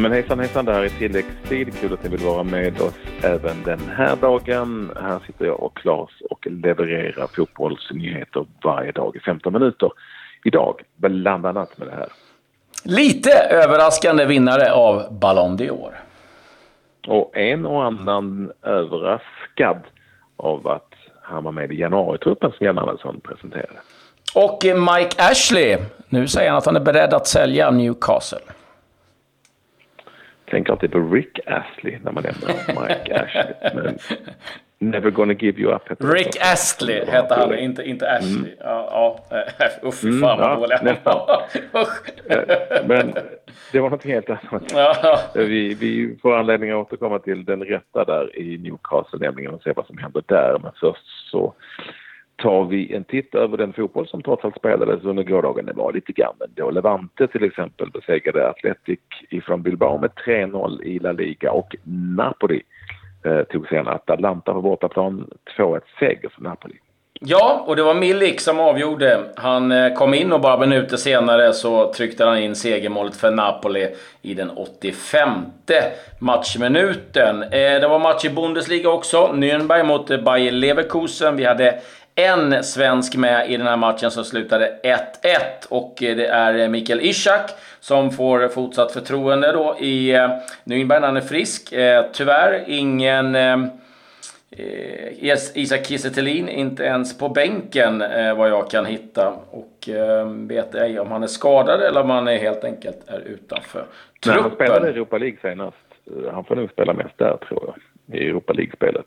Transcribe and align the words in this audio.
Ja, 0.00 0.02
men 0.02 0.12
hejsan 0.12 0.38
hejsan, 0.38 0.64
det 0.64 0.72
här 0.72 0.82
är 0.82 0.88
tilläggstid. 0.88 1.80
Kul 1.80 1.92
att 1.92 2.02
ni 2.02 2.08
vill 2.08 2.20
vara 2.20 2.42
med 2.42 2.80
oss 2.80 2.94
även 3.22 3.62
den 3.64 3.80
här 3.96 4.16
dagen. 4.16 4.90
Här 5.02 5.18
sitter 5.26 5.44
jag 5.44 5.62
och 5.62 5.76
Claes 5.76 6.10
och 6.30 6.46
levererar 6.46 7.26
fotbollsnyheter 7.26 8.46
varje 8.64 8.92
dag 8.92 9.16
i 9.16 9.20
15 9.20 9.52
minuter. 9.52 9.90
Idag 10.44 10.82
bland 10.96 11.46
annat 11.46 11.78
med 11.78 11.88
det 11.88 11.94
här. 11.94 12.08
Lite 12.84 13.30
överraskande 13.32 14.24
vinnare 14.24 14.72
av 14.72 15.18
Ballon 15.20 15.58
d'Or. 15.58 15.92
Och 17.06 17.36
en 17.36 17.66
och 17.66 17.84
annan 17.84 18.52
överraskad 18.62 19.82
av 20.36 20.68
att 20.68 20.94
han 21.22 21.44
var 21.44 21.52
med 21.52 21.72
i 21.72 21.80
januaritruppen 21.80 22.52
som 22.52 22.66
Jan 22.66 22.78
Andersson 22.78 23.20
presenterade. 23.20 23.78
Och 24.34 24.64
Mike 24.64 25.22
Ashley. 25.30 25.78
Nu 26.08 26.28
säger 26.28 26.48
han 26.48 26.58
att 26.58 26.66
han 26.66 26.76
är 26.76 26.80
beredd 26.80 27.14
att 27.14 27.26
sälja 27.26 27.70
Newcastle 27.70 28.40
tänker 30.50 30.72
alltid 30.72 30.92
på 30.92 30.98
Rick 30.98 31.38
Astley 31.46 31.98
när 32.04 32.12
man 32.12 32.22
nämner 32.22 32.48
Mike 32.88 33.20
Ashley. 33.20 33.54
Men 33.74 33.98
Never 34.82 35.10
gonna 35.10 35.34
give 35.34 35.60
you 35.60 35.74
up. 35.74 35.82
Rick 35.98 36.36
Astley 36.40 37.04
hette 37.04 37.34
han, 37.34 37.58
inte, 37.58 37.82
inte 37.82 38.10
Ashley. 38.10 38.38
Mm. 38.38 38.50
Ja, 38.60 39.20
ja. 39.30 39.44
Usch, 39.88 39.94
fy 39.94 40.20
fan 40.20 40.38
vad 40.38 40.48
mm, 40.48 40.60
dåliga 40.60 40.82
nästan. 40.82 41.20
Eh, 42.28 42.86
men 42.86 43.14
det 43.72 43.80
var 43.80 43.90
något 43.90 44.04
helt 44.04 44.30
annat. 44.30 44.72
Ja. 44.72 45.20
Vi, 45.34 45.74
vi 45.74 46.18
får 46.22 46.36
anledning 46.36 46.70
att 46.70 46.76
återkomma 46.76 47.18
till 47.18 47.44
den 47.44 47.64
rätta 47.64 48.04
där 48.04 48.38
i 48.38 48.58
Newcastle 48.58 49.18
nämligen 49.18 49.54
och 49.54 49.62
se 49.62 49.72
vad 49.76 49.86
som 49.86 49.98
händer 49.98 50.22
där. 50.26 50.58
Men 50.62 50.72
först 50.80 51.30
så 51.30 51.54
tar 52.40 52.64
vi 52.64 52.94
en 52.94 53.04
titt 53.04 53.34
över 53.34 53.56
den 53.56 53.72
fotboll 53.72 54.08
som 54.08 54.22
trots 54.22 54.44
allt 54.44 54.56
spelades 54.56 55.04
under 55.04 55.22
gårdagen. 55.22 55.66
Det 55.66 55.72
var 55.72 55.92
lite 55.92 56.12
grann 56.12 56.34
då 56.54 56.70
Levante 56.70 57.28
till 57.28 57.44
exempel 57.44 57.90
besegrade 57.90 58.48
Atletic 58.48 59.00
ifrån 59.30 59.62
Bilbao 59.62 59.98
med 59.98 60.10
3-0 60.26 60.82
i 60.82 60.98
La 60.98 61.12
Liga 61.12 61.52
och 61.52 61.76
Napoli 62.16 62.62
eh, 63.24 63.42
tog 63.42 63.68
sen 63.68 63.88
Atalanta 63.88 64.52
på 64.52 64.62
bortaplan 64.62 65.30
2-1 65.56 65.80
seger 65.98 66.28
för 66.28 66.42
Napoli. 66.42 66.78
Ja, 67.22 67.64
och 67.66 67.76
det 67.76 67.82
var 67.82 67.94
Milik 67.94 68.40
som 68.40 68.60
avgjorde. 68.60 69.20
Han 69.36 69.72
eh, 69.72 69.94
kom 69.94 70.14
in 70.14 70.32
och 70.32 70.40
bara 70.40 70.56
minuter 70.56 70.96
senare 70.96 71.52
så 71.52 71.92
tryckte 71.92 72.24
han 72.24 72.38
in 72.38 72.54
segermålet 72.54 73.16
för 73.16 73.30
Napoli 73.30 73.88
i 74.22 74.34
den 74.34 74.50
85 74.50 75.30
matchminuten. 76.18 77.42
Eh, 77.42 77.80
det 77.80 77.88
var 77.88 77.98
match 77.98 78.24
i 78.24 78.30
Bundesliga 78.30 78.90
också. 78.90 79.30
Nürnberg 79.34 79.82
mot 79.82 80.10
eh, 80.10 80.20
Bayer 80.20 80.52
Leverkusen. 80.52 81.36
Vi 81.36 81.44
hade 81.44 81.78
en 82.14 82.64
svensk 82.64 83.16
med 83.16 83.50
i 83.50 83.56
den 83.56 83.66
här 83.66 83.76
matchen 83.76 84.10
som 84.10 84.24
slutade 84.24 84.80
1-1 84.82 84.96
och 85.68 85.94
det 85.98 86.26
är 86.26 86.68
Mikael 86.68 87.00
Ishak 87.00 87.50
som 87.80 88.10
får 88.10 88.48
fortsatt 88.48 88.92
förtroende 88.92 89.52
då 89.52 89.76
i 89.80 90.14
eh, 90.14 90.28
Nürnberg 90.64 91.00
när 91.00 91.06
han 91.06 91.16
är 91.16 91.20
frisk. 91.20 91.72
Eh, 91.72 92.04
tyvärr 92.12 92.64
ingen 92.66 93.34
eh, 93.34 93.58
Isak 95.54 95.86
Kiese 95.86 96.30
inte 96.30 96.84
ens 96.84 97.18
på 97.18 97.28
bänken 97.28 97.98
vad 98.36 98.50
jag 98.50 98.70
kan 98.70 98.86
hitta. 98.86 99.28
Och 99.50 99.88
vet 100.26 100.74
ej 100.74 101.00
om 101.00 101.10
han 101.10 101.22
är 101.22 101.26
skadad 101.26 101.82
eller 101.82 102.00
om 102.00 102.10
han 102.10 102.28
är 102.28 102.38
helt 102.38 102.64
enkelt 102.64 103.08
är 103.08 103.20
utanför 103.20 103.84
truppen. 104.24 104.42
Nej, 104.42 104.42
han 104.42 104.50
spelade 104.50 104.86
i 104.86 104.90
Europa 104.90 105.18
League 105.18 105.38
senast. 105.42 105.76
Han 106.32 106.44
får 106.44 106.56
nog 106.56 106.70
spela 106.70 106.92
mest 106.92 107.18
där 107.18 107.36
tror 107.48 107.74
jag, 108.06 108.18
i 108.20 108.28
Europa 108.28 108.52
League-spelet. 108.52 109.06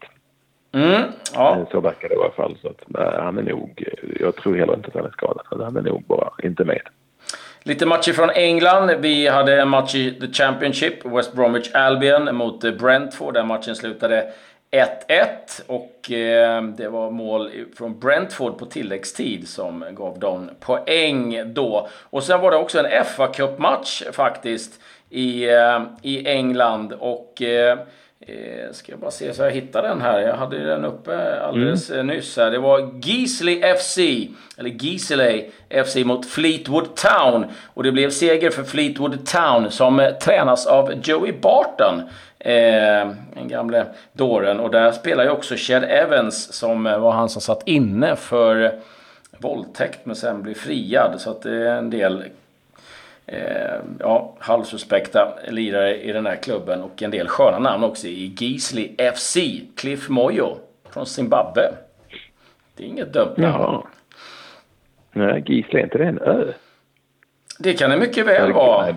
Mm, 0.73 1.01
ja. 1.33 1.57
Eh, 1.59 1.69
så 1.71 1.79
verkar 1.79 2.09
det 2.09 2.15
i 2.15 2.17
alla 2.17 2.31
fall. 2.31 2.57
Så 2.61 2.67
att, 2.67 2.81
nej, 2.87 3.13
han 3.17 3.37
är 3.37 3.41
nog, 3.41 3.83
jag 4.19 4.35
tror 4.35 4.55
heller 4.55 4.73
inte 4.73 4.87
att 4.87 4.93
han 4.93 5.05
är 5.05 5.11
skadad. 5.11 5.45
Han 5.49 5.77
är 5.77 5.81
nog 5.81 6.03
bara 6.07 6.31
inte 6.43 6.63
med. 6.63 6.81
Lite 7.63 7.85
matcher 7.85 8.11
från 8.11 8.29
England. 8.29 8.91
Vi 8.99 9.27
hade 9.27 9.61
en 9.61 9.69
match 9.69 9.95
i 9.95 10.19
The 10.19 10.33
Championship. 10.33 11.05
West 11.05 11.33
Bromwich 11.33 11.71
Albion 11.73 12.35
mot 12.35 12.77
Brentford. 12.79 13.33
Den 13.33 13.47
matchen 13.47 13.75
slutade 13.75 14.27
1-1 14.71 15.25
och 15.67 16.11
eh, 16.11 16.63
det 16.63 16.87
var 16.87 17.11
mål 17.11 17.51
från 17.77 17.99
Brentford 17.99 18.57
på 18.57 18.65
tilläggstid 18.65 19.47
som 19.47 19.85
gav 19.91 20.19
dem 20.19 20.49
poäng 20.59 21.53
då. 21.53 21.87
Och 22.09 22.23
sen 22.23 22.41
var 22.41 22.51
det 22.51 22.57
också 22.57 22.79
en 22.79 23.05
fa 23.05 23.27
Cup-match 23.27 24.03
faktiskt 24.11 24.81
i, 25.09 25.49
eh, 25.49 25.81
i 26.01 26.27
England 26.27 26.93
och 26.93 27.41
eh, 27.41 27.77
Eh, 27.77 27.79
ska 28.71 28.91
jag 28.91 28.99
bara 28.99 29.11
se 29.11 29.33
så 29.33 29.43
jag 29.43 29.51
hittar 29.51 29.83
den 29.83 30.01
här. 30.01 30.19
Jag 30.19 30.35
hade 30.35 30.65
den 30.65 30.85
uppe 30.85 31.41
alldeles 31.41 31.91
mm. 31.91 32.07
nyss 32.07 32.37
här. 32.37 32.51
Det 32.51 32.59
var 32.59 32.99
Gisley 33.01 33.75
FC, 33.75 33.97
eller 34.57 34.69
Gisley 34.69 35.49
FC 35.85 35.95
mot 35.95 36.25
Fleetwood 36.25 36.95
Town. 36.95 37.45
Och 37.73 37.83
det 37.83 37.91
blev 37.91 38.09
seger 38.09 38.49
för 38.49 38.63
Fleetwood 38.63 39.25
Town 39.25 39.71
som 39.71 39.99
eh, 39.99 40.11
tränas 40.11 40.67
av 40.67 40.93
Joey 41.03 41.33
Barton. 41.41 42.01
Eh, 42.39 43.11
den 43.33 43.47
gamle 43.47 43.85
dåren. 44.13 44.59
Och 44.59 44.71
där 44.71 44.91
spelar 44.91 45.23
ju 45.23 45.29
också 45.29 45.55
Chad 45.57 45.83
Evans 45.83 46.53
som 46.53 46.87
eh, 46.87 46.99
var 46.99 47.11
han 47.11 47.29
som 47.29 47.41
satt 47.41 47.67
inne 47.67 48.15
för 48.15 48.79
våldtäkt 49.37 49.99
men 50.05 50.15
sen 50.15 50.41
blev 50.41 50.53
friad. 50.53 51.21
Så 51.21 51.29
att 51.29 51.41
det 51.41 51.67
är 51.67 51.75
en 51.75 51.89
del 51.89 52.23
eh, 53.25 53.79
ja, 53.99 54.35
halvsuspekta 54.39 55.33
lirare 55.47 56.03
i 56.03 56.11
den 56.11 56.25
här 56.25 56.35
klubben 56.35 56.81
och 56.81 57.03
en 57.03 57.11
del 57.11 57.27
sköna 57.27 57.59
namn 57.59 57.83
också 57.83 58.07
i 58.07 58.35
Gisli 58.37 58.95
FC. 59.15 59.37
Cliff 59.75 60.09
Moyo 60.09 60.57
från 60.89 61.05
Zimbabwe. 61.05 61.61
Det 62.75 62.83
är 62.83 62.87
inget 62.87 63.13
dumt 63.13 63.33
namn. 63.37 63.81
Nej, 65.11 65.43
Gisli, 65.45 65.79
är 65.79 65.83
inte 65.83 65.97
det 65.97 66.05
en 66.05 66.19
ö? 66.19 66.53
Det 67.59 67.73
kan 67.73 67.89
det 67.89 67.97
mycket 67.97 68.25
väl 68.25 68.53
vara. 68.53 68.95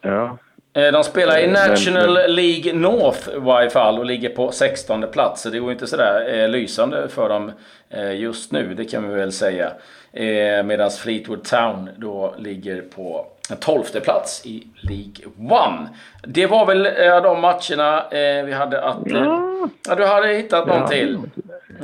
Ja. 0.00 0.38
Eh, 0.74 0.92
de 0.92 1.04
spelar 1.04 1.38
i 1.38 1.46
National 1.46 2.18
League 2.28 2.72
North 2.72 3.28
i 3.36 3.38
varje 3.38 3.70
fall 3.70 3.98
och 3.98 4.06
ligger 4.06 4.28
på 4.28 4.52
16 4.52 5.04
plats. 5.12 5.42
Så 5.42 5.50
det 5.50 5.58
går 5.58 5.72
inte 5.72 5.86
sådär 5.86 6.34
eh, 6.34 6.48
lysande 6.48 7.08
för 7.08 7.28
dem 7.28 7.52
eh, 7.90 8.20
just 8.20 8.52
nu, 8.52 8.74
det 8.74 8.84
kan 8.84 9.08
vi 9.08 9.14
väl 9.14 9.32
säga. 9.32 9.72
Eh, 10.12 10.62
Medan 10.64 10.90
Fleetwood 10.90 11.44
Town 11.44 11.90
då 11.96 12.34
ligger 12.38 12.82
på 12.82 13.26
en 13.50 13.56
tolfte 13.56 14.00
plats 14.00 14.46
i 14.46 14.66
League 14.80 15.54
One. 15.56 15.88
Det 16.22 16.46
var 16.46 16.66
väl 16.66 16.86
eh, 16.86 17.22
de 17.22 17.40
matcherna 17.40 18.08
eh, 18.10 18.44
vi 18.44 18.52
hade 18.52 18.82
att... 18.82 19.10
Eh, 19.10 19.18
ja. 19.18 19.68
ja. 19.88 19.94
du 19.94 20.06
hade 20.06 20.28
hittat 20.28 20.66
någon 20.66 20.80
ja. 20.80 20.88
till? 20.88 21.18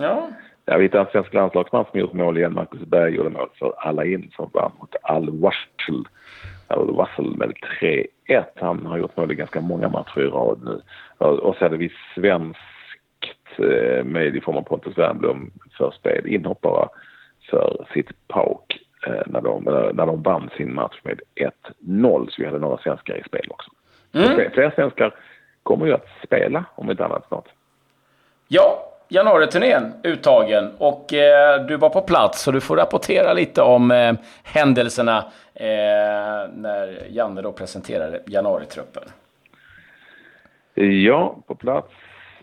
Ja. 0.00 0.28
Jag 0.64 0.78
vet 0.78 0.94
en 0.94 1.06
svensk 1.12 1.34
landslagsman 1.34 1.84
som 1.90 2.00
gjort 2.00 2.12
mål 2.12 2.38
igen. 2.38 2.54
Marcus 2.54 2.80
Berg 2.80 3.14
gjorde 3.14 3.30
mål 3.30 3.48
för 3.58 3.74
alla 3.78 4.04
in 4.04 4.30
som 4.36 4.50
vann 4.52 4.72
mot 4.78 4.94
Al-Wasl. 5.02 6.04
Al-Wasl 6.68 7.36
med 7.36 7.52
3-1. 7.80 8.44
Han 8.54 8.86
har 8.86 8.98
gjort 8.98 9.16
mål 9.16 9.32
i 9.32 9.34
ganska 9.34 9.60
många 9.60 9.88
matcher 9.88 10.20
i 10.20 10.26
rad 10.26 10.60
nu. 10.64 10.80
Och 11.18 11.56
så 11.56 11.64
hade 11.64 11.76
vi 11.76 11.92
svenskt 12.14 13.58
eh, 13.58 14.04
med 14.04 14.36
i 14.36 14.40
form 14.40 14.56
av 14.56 14.62
Pontus 14.62 14.98
Wernbloom 14.98 15.50
för 15.78 15.90
spel. 15.90 16.26
Inhoppare 16.26 16.88
för 17.50 17.86
sitt 17.92 18.28
PAOK 18.28 18.78
eh, 19.06 19.22
när, 19.26 19.40
de, 19.40 19.64
när 19.94 20.06
de 20.06 20.22
vann 20.22 20.50
sin 20.56 20.74
match 20.74 21.00
med 21.02 21.20
1-0. 21.84 22.30
Så 22.30 22.34
vi 22.38 22.46
hade 22.46 22.58
några 22.58 22.78
svenskar 22.78 23.16
i 23.16 23.22
spel 23.22 23.46
också. 23.50 23.70
Mm. 24.12 24.50
Fler 24.50 24.70
svenskar 24.70 25.14
kommer 25.62 25.86
ju 25.86 25.92
att 25.92 26.08
spela 26.24 26.64
om 26.74 26.90
inte 26.90 27.04
annat 27.04 27.28
snart. 27.28 27.48
Ja, 28.48 28.87
januariturnén 29.08 29.92
uttagen 30.02 30.70
och 30.78 31.12
eh, 31.12 31.66
du 31.66 31.76
var 31.76 31.90
på 31.90 32.00
plats 32.00 32.42
så 32.42 32.50
du 32.50 32.60
får 32.60 32.76
rapportera 32.76 33.32
lite 33.32 33.62
om 33.62 33.90
eh, 33.90 34.14
händelserna 34.42 35.18
eh, 35.54 35.66
när 36.54 37.06
Janne 37.08 37.42
då 37.42 37.52
presenterade 37.52 38.20
januaritruppen. 38.26 39.02
Ja, 41.04 41.36
på 41.46 41.54
plats 41.54 41.92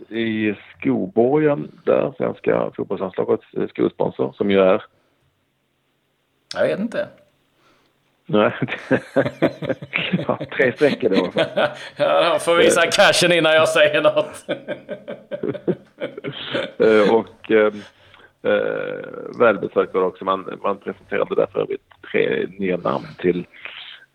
i 0.09 0.55
Skoborgen 0.77 1.71
där 1.85 2.13
svenska 2.17 2.71
fotbollslandslagets 2.75 3.45
skosponsor 3.69 4.33
som 4.37 4.51
ju 4.51 4.59
är 4.59 4.83
jag 6.55 6.67
vet 6.67 6.79
inte. 6.79 7.07
Nej, 8.25 8.51
ja, 10.27 10.39
tre 10.57 10.71
sträckor 10.71 11.09
då. 11.09 11.31
ja, 11.35 12.23
jag 12.23 12.41
får 12.41 12.55
visa 12.55 12.81
cashen 12.91 13.31
innan 13.31 13.53
jag 13.53 13.69
säger 13.69 14.01
något. 14.01 14.45
Eh, 16.77 17.13
och 17.15 17.51
eh, 17.51 17.73
eh, 18.43 19.39
välbesökt 19.39 19.93
var 19.93 20.01
det 20.01 20.07
också. 20.07 20.25
Man, 20.25 20.59
man 20.63 20.77
presenterade 20.77 21.35
där 21.35 21.47
för 21.51 21.59
övrigt 21.59 21.81
tre 22.11 22.47
nya 22.59 22.77
namn 22.77 23.05
till 23.17 23.47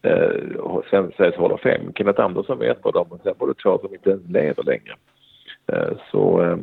eh, 0.02 0.80
Sveriges 0.90 1.36
Hall 1.36 1.52
of 1.52 1.60
Fame. 1.60 1.92
Kenneth 1.94 2.20
Andersson 2.20 2.58
var 2.58 2.64
ett 2.64 2.86
av 2.86 2.92
dem 2.92 3.06
och 3.10 3.20
sen 3.22 3.34
var 3.38 3.48
det 3.48 3.54
två 3.54 3.78
som 3.78 3.94
inte 3.94 4.18
lever 4.28 4.62
längre. 4.62 4.94
Eh, 5.72 5.92
så 6.10 6.42
eh, 6.42 6.56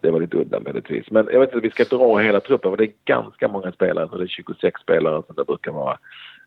det 0.00 0.10
var 0.10 0.20
lite 0.20 0.36
udda 0.36 0.60
möjligtvis. 0.60 1.10
Men 1.10 1.28
jag 1.32 1.40
vet 1.40 1.54
inte, 1.54 1.68
vi 1.68 1.84
ska 1.84 1.96
dra 1.96 2.18
hela 2.18 2.40
truppen 2.40 2.70
för 2.70 2.76
det 2.76 2.84
är 2.84 2.92
ganska 3.04 3.48
många 3.48 3.72
spelare. 3.72 4.08
Så 4.08 4.18
det 4.18 4.24
är 4.24 4.28
26 4.28 4.80
spelare 4.80 5.22
som 5.26 5.36
det 5.36 5.44
brukar 5.44 5.72
vara. 5.72 5.98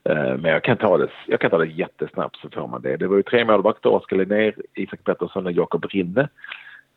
Eh, 0.04 0.38
men 0.38 0.51
jag 0.51 0.63
kan 0.63 0.78
ta 0.78 0.98
det, 0.98 1.10
jag 1.28 1.40
kan 1.40 1.51
ta 1.51 1.57
det 1.57 1.66
jättesnabbt 1.66 2.36
så 2.36 2.50
får 2.50 2.68
man 2.68 2.81
det. 2.81 2.98
Det 2.98 3.07
var 3.07 3.16
ju 3.16 3.24
tre 3.24 3.46
målvakter, 3.46 3.90
Oskar 3.90 4.18
Linnér, 4.18 4.54
Isak 4.74 5.04
Pettersson 5.04 5.46
och 5.46 5.51
Jakob 5.51 5.86
Rinne. 5.86 6.30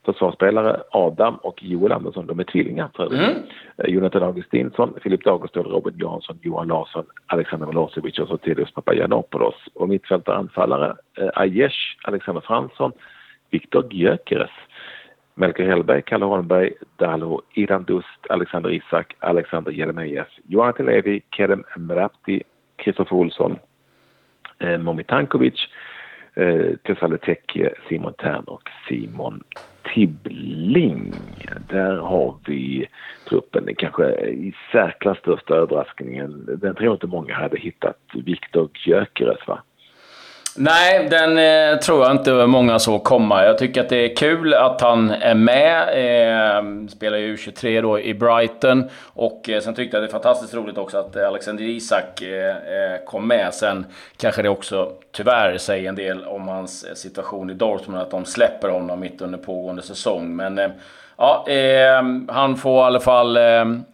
försvarsspelare 0.05 0.83
Adam 0.91 1.35
och 1.35 1.63
Joel 1.63 1.93
Andersson. 1.93 2.27
De 2.27 2.41
är 2.41 2.45
tvillingar 2.45 2.91
för 2.97 3.05
övrigt. 3.05 3.21
Mm. 3.21 3.95
Jonathan 3.95 4.23
Augustinsson, 4.23 4.95
Filip 5.03 5.25
Dagostål, 5.25 5.67
Robin 5.67 5.95
Jansson, 5.99 6.39
Johan 6.43 6.69
Larsson, 6.69 7.05
Alexander 7.27 7.67
Milosevic 7.67 8.19
och 8.19 8.29
Sotirios 8.29 8.75
Papagiannopoulos. 8.75 9.55
Och 9.75 9.89
mittfältare 9.89 10.37
anfallare 10.37 10.97
eh, 11.19 11.29
Aiesh, 11.35 11.77
Alexander 12.05 12.41
Fransson, 12.41 12.93
Viktor 13.51 13.93
Gyökeres, 13.93 14.51
Melker 15.35 15.67
Hellberg, 15.67 16.03
Kalle 16.03 16.25
Holmberg, 16.25 16.73
Dalo 16.97 17.43
Irandust, 17.55 18.27
Alexander 18.31 18.71
Isak, 18.71 19.17
Alexander 19.19 19.73
Jeremejeff, 19.73 20.29
Johan 20.49 20.75
Levi, 20.79 21.23
Kerem 21.31 21.65
Mrapti, 21.77 22.43
Kristoffer 22.83 23.17
Olsson, 23.17 23.59
eh, 24.59 24.79
Momi 24.79 25.05
Tankovic, 25.05 25.69
eh, 26.35 26.77
Tesale 26.85 27.19
Tekke, 27.19 27.75
Simon 27.89 28.15
Tern 28.15 28.45
och 28.45 28.69
Simon 28.89 29.43
Tibbling. 29.95 31.15
Där 31.69 31.97
har 31.97 32.35
vi 32.47 32.87
truppen. 33.29 33.65
Den 33.65 33.75
kanske 33.75 34.05
i 34.27 34.55
särklass 34.73 35.19
största 35.19 35.55
överraskningen. 35.55 36.45
Den 36.47 36.75
tror 36.75 36.85
jag 36.85 36.95
inte 36.95 37.07
många 37.07 37.35
hade 37.35 37.59
hittat. 37.59 37.99
Viktor 38.15 38.71
Gyökeres 38.87 39.49
va? 39.49 39.63
Nej, 40.57 41.09
den 41.09 41.39
eh, 41.39 41.79
tror 41.79 42.03
jag 42.03 42.11
inte 42.11 42.47
många 42.47 42.79
såg 42.79 43.05
komma. 43.05 43.45
Jag 43.45 43.59
tycker 43.59 43.81
att 43.81 43.89
det 43.89 43.97
är 44.13 44.17
kul 44.17 44.55
att 44.55 44.81
han 44.81 45.11
är 45.11 45.35
med. 45.35 45.83
Eh, 45.83 46.89
spelar 46.89 47.19
ju 47.19 47.37
U23 47.37 47.83
då 47.83 48.01
i 48.01 48.15
Brighton. 48.15 48.85
Och 49.15 49.49
eh, 49.49 49.61
sen 49.61 49.75
tyckte 49.75 49.97
jag 49.97 50.05
det 50.05 50.09
är 50.09 50.11
fantastiskt 50.11 50.55
roligt 50.55 50.79
också 50.79 50.99
att 50.99 51.17
eh, 51.17 51.29
Alexander 51.29 51.65
Isak 51.65 52.23
eh, 52.23 52.49
eh, 52.49 53.05
kom 53.07 53.29
med. 53.29 53.55
Sen 53.55 53.87
kanske 54.17 54.43
det 54.43 54.49
också 54.49 54.93
tyvärr 55.13 55.59
säger 55.59 55.89
en 55.89 55.95
del 55.95 56.25
om 56.25 56.49
hans 56.49 56.85
eh, 56.85 56.95
situation 56.95 57.51
i 57.51 57.55
Dortmund, 57.55 58.03
att 58.03 58.11
de 58.11 58.25
släpper 58.25 58.69
honom 58.69 59.01
mitt 59.01 59.21
under 59.21 59.39
pågående 59.39 59.83
säsong. 59.83 60.37
Men 60.37 60.61
ja, 61.17 61.47
han 62.29 62.57
får 62.57 62.83
i 62.83 62.85
alla 62.85 63.01
fall 63.01 63.35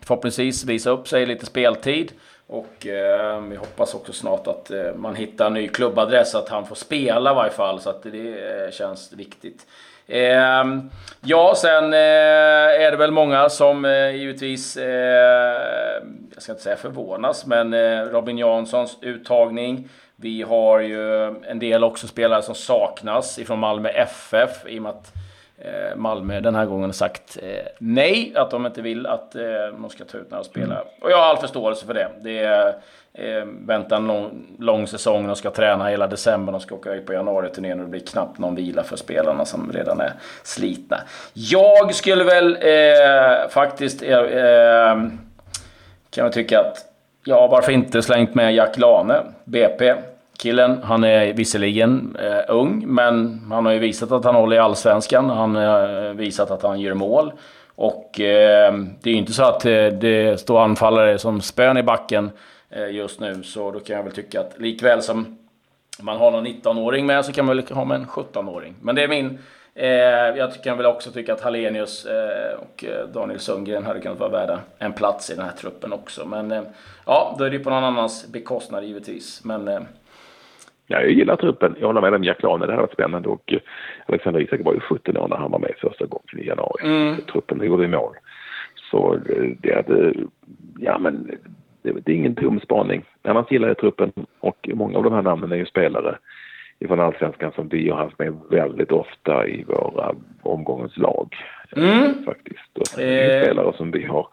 förhoppningsvis 0.04 0.64
visa 0.64 0.90
upp 0.90 1.08
sig 1.08 1.26
lite 1.26 1.46
speltid. 1.46 2.12
Och 2.50 2.86
eh, 2.86 3.40
vi 3.40 3.56
hoppas 3.56 3.94
också 3.94 4.12
snart 4.12 4.46
att 4.46 4.70
eh, 4.70 4.94
man 4.94 5.16
hittar 5.16 5.46
en 5.46 5.54
ny 5.54 5.68
klubbadress, 5.68 6.34
att 6.34 6.48
han 6.48 6.66
får 6.66 6.74
spela 6.74 7.30
i 7.30 7.34
varje 7.34 7.50
fall. 7.50 7.80
Så 7.80 7.90
att 7.90 8.02
det 8.02 8.64
eh, 8.64 8.70
känns 8.70 9.12
viktigt. 9.12 9.66
Ehm, 10.06 10.90
ja, 11.20 11.54
sen 11.56 11.92
eh, 11.92 11.98
är 12.84 12.90
det 12.90 12.96
väl 12.96 13.10
många 13.10 13.48
som 13.48 13.84
eh, 13.84 14.10
givetvis, 14.10 14.76
eh, 14.76 16.02
jag 16.34 16.42
ska 16.42 16.52
inte 16.52 16.62
säga 16.64 16.76
förvånas, 16.76 17.46
men 17.46 17.74
eh, 17.74 18.00
Robin 18.00 18.38
Janssons 18.38 18.98
uttagning. 19.02 19.88
Vi 20.16 20.42
har 20.42 20.80
ju 20.80 21.26
en 21.26 21.58
del 21.58 21.84
också 21.84 22.06
spelare 22.06 22.42
som 22.42 22.54
saknas 22.54 23.38
ifrån 23.38 23.58
Malmö 23.58 23.88
FF 23.88 24.66
i 24.66 24.78
och 24.78 24.82
med 24.82 24.90
att 24.90 25.12
Malmö 25.96 26.40
den 26.40 26.54
här 26.54 26.66
gången 26.66 26.92
sagt 26.92 27.38
eh, 27.42 27.66
nej, 27.78 28.32
att 28.36 28.50
de 28.50 28.66
inte 28.66 28.82
vill 28.82 29.06
att 29.06 29.34
eh, 29.34 29.42
de 29.72 29.90
ska 29.90 30.04
ta 30.04 30.18
ut 30.18 30.30
några 30.30 30.44
spelare. 30.44 30.80
Mm. 30.80 30.92
Och 31.00 31.10
jag 31.10 31.16
har 31.16 31.24
all 31.24 31.36
förståelse 31.36 31.86
för 31.86 31.94
det. 31.94 32.10
Det 32.20 32.38
är 32.38 32.68
eh, 33.12 33.44
väntar 33.66 33.96
en 33.96 34.06
lång, 34.06 34.46
lång 34.58 34.86
säsong, 34.86 35.26
de 35.26 35.36
ska 35.36 35.50
träna 35.50 35.88
hela 35.88 36.06
december, 36.06 36.52
de 36.52 36.60
ska 36.60 36.74
åka 36.74 36.94
ut 36.94 37.06
på 37.06 37.12
januari-turnén 37.12 37.78
och 37.78 37.84
det 37.84 37.90
blir 37.90 38.06
knappt 38.06 38.38
någon 38.38 38.54
vila 38.54 38.82
för 38.82 38.96
spelarna 38.96 39.44
som 39.44 39.72
redan 39.72 40.00
är 40.00 40.12
slitna. 40.42 40.96
Jag 41.32 41.94
skulle 41.94 42.24
väl 42.24 42.58
eh, 42.60 43.48
faktiskt 43.48 44.02
eh, 44.02 44.18
eh 44.18 44.96
kan 46.10 46.24
jag 46.24 46.32
tycka 46.32 46.60
att, 46.60 46.84
ja 47.24 47.46
varför 47.46 47.72
inte 47.72 48.02
slängt 48.02 48.34
med 48.34 48.54
Jack 48.54 48.78
Lane, 48.78 49.22
BP. 49.44 49.94
Killen, 50.38 50.82
han 50.82 51.04
är 51.04 51.32
visserligen 51.32 52.16
eh, 52.20 52.54
ung, 52.54 52.84
men 52.86 53.40
han 53.50 53.66
har 53.66 53.72
ju 53.72 53.78
visat 53.78 54.12
att 54.12 54.24
han 54.24 54.34
håller 54.34 54.56
i 54.56 54.58
allsvenskan. 54.58 55.30
Han 55.30 55.54
har 55.54 56.06
eh, 56.06 56.12
visat 56.12 56.50
att 56.50 56.62
han 56.62 56.80
gör 56.80 56.94
mål. 56.94 57.32
Och 57.74 58.20
eh, 58.20 58.74
det 59.02 59.10
är 59.10 59.12
ju 59.12 59.18
inte 59.18 59.32
så 59.32 59.42
att 59.42 59.64
eh, 59.64 59.86
det 59.86 60.40
står 60.40 60.60
anfallare 60.60 61.18
som 61.18 61.40
spön 61.40 61.76
i 61.76 61.82
backen 61.82 62.30
eh, 62.70 62.90
just 62.90 63.20
nu. 63.20 63.42
Så 63.42 63.70
då 63.70 63.80
kan 63.80 63.96
jag 63.96 64.02
väl 64.02 64.12
tycka 64.12 64.40
att 64.40 64.60
likväl 64.60 65.02
som 65.02 65.38
man 66.00 66.16
har 66.16 66.30
någon 66.30 66.46
19-åring 66.46 67.06
med 67.06 67.24
så 67.24 67.32
kan 67.32 67.46
man 67.46 67.56
väl 67.56 67.66
ha 67.70 67.84
med 67.84 67.96
en 67.96 68.06
17-åring. 68.06 68.74
Men 68.82 68.94
det 68.94 69.02
är 69.02 69.08
min... 69.08 69.38
Eh, 69.74 69.88
jag 70.38 70.62
kan 70.64 70.76
väl 70.76 70.86
också 70.86 71.10
tycka 71.10 71.32
att 71.32 71.40
Hallenius 71.40 72.06
eh, 72.06 72.58
och 72.58 72.84
eh, 72.84 73.08
Daniel 73.08 73.40
Sundgren 73.40 73.86
hade 73.86 74.00
kunnat 74.00 74.18
vara 74.18 74.30
värda 74.30 74.60
en 74.78 74.92
plats 74.92 75.30
i 75.30 75.34
den 75.34 75.44
här 75.44 75.52
truppen 75.52 75.92
också. 75.92 76.24
Men 76.24 76.52
eh, 76.52 76.62
ja, 77.06 77.36
då 77.38 77.44
är 77.44 77.50
det 77.50 77.56
ju 77.56 77.64
på 77.64 77.70
någon 77.70 77.84
annans 77.84 78.26
bekostnad 78.26 78.84
givetvis. 78.84 79.44
Men 79.44 79.86
Ja, 80.90 81.00
jag 81.00 81.10
gillar 81.10 81.36
truppen. 81.36 81.76
Jag 81.80 81.86
håller 81.86 82.00
med 82.00 82.14
om 82.14 82.24
Jack 82.24 82.42
Lane, 82.42 82.66
det 82.66 82.72
här 82.72 82.80
var 82.80 82.90
spännande 82.92 83.28
och 83.28 83.52
eh, 83.52 83.60
Alexander 84.06 84.40
Isak 84.40 84.60
var 84.64 84.74
ju 84.74 84.80
17 84.80 85.16
år 85.16 85.28
när 85.28 85.36
han 85.36 85.50
var 85.50 85.58
med 85.58 85.74
första 85.78 86.06
gången 86.06 86.38
i 86.38 86.46
januari. 86.46 86.84
Mm. 86.84 87.16
Truppen 87.32 87.62
gjorde 87.62 87.88
mål. 87.88 88.14
Så 88.90 89.14
eh, 89.14 89.50
det 89.60 89.74
hade, 89.74 90.14
ja 90.78 90.98
men 90.98 91.30
det, 91.82 91.92
det 91.92 92.12
är 92.12 92.16
ingen 92.16 92.34
dum 92.34 92.60
spaning. 92.60 93.04
Annars 93.22 93.50
gillar 93.50 93.68
jag 93.68 93.78
truppen 93.78 94.12
och 94.40 94.68
många 94.74 94.98
av 94.98 95.04
de 95.04 95.12
här 95.12 95.22
namnen 95.22 95.52
är 95.52 95.56
ju 95.56 95.66
spelare 95.66 96.18
ifrån 96.78 97.00
Allsvenskan 97.00 97.52
som 97.54 97.68
vi 97.68 97.90
har 97.90 97.98
haft 97.98 98.18
med 98.18 98.36
väldigt 98.50 98.92
ofta 98.92 99.46
i 99.46 99.64
våra 99.64 100.14
omgångens 100.42 100.96
lag. 100.96 101.36
Mm. 101.76 102.24
Faktiskt. 102.24 102.78
Och 102.78 103.00
eh. 103.00 103.42
spelare 103.42 103.72
som 103.76 103.90
vi 103.90 104.04
har 104.04 104.28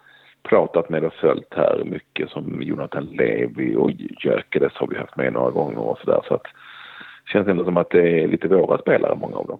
pratat 0.49 0.89
med 0.89 1.03
och 1.03 1.13
följt 1.13 1.53
här 1.55 1.81
mycket 1.85 2.29
som 2.29 2.61
Jonathan 2.61 3.05
Levi 3.05 3.75
och 3.75 3.91
Gyökeres 3.91 4.73
har 4.75 4.87
vi 4.87 4.97
haft 4.97 5.15
med 5.15 5.33
några 5.33 5.51
gånger 5.51 5.79
och 5.79 5.99
sådär. 5.99 6.21
Så 6.27 6.33
att 6.33 6.43
det 6.43 7.31
känns 7.31 7.47
ändå 7.47 7.63
som 7.63 7.77
att 7.77 7.89
det 7.89 8.23
är 8.23 8.27
lite 8.27 8.47
våra 8.47 8.77
spelare, 8.77 9.15
många 9.15 9.37
av 9.37 9.47
dem. 9.47 9.59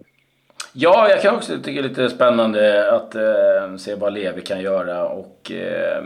Ja, 0.77 1.09
jag 1.09 1.21
kan 1.21 1.35
också 1.35 1.53
tycka 1.63 1.81
det 1.81 1.87
är 1.87 1.89
lite 1.89 2.09
spännande 2.09 2.91
att 2.91 3.15
eh, 3.15 3.75
se 3.77 3.95
vad 3.95 4.13
Levi 4.13 4.41
kan 4.41 4.61
göra. 4.61 5.07
Och 5.07 5.51
eh, 5.51 6.03